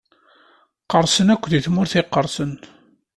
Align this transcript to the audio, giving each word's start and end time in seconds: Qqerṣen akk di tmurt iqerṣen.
Qqerṣen 0.83 1.27
akk 1.33 1.43
di 1.51 1.59
tmurt 1.65 1.93
iqerṣen. 2.01 2.53